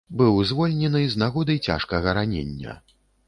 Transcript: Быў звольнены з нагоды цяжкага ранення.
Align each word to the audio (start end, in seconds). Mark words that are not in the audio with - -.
Быў 0.19 0.37
звольнены 0.51 1.01
з 1.11 1.19
нагоды 1.25 1.57
цяжкага 1.73 2.17
ранення. 2.21 2.73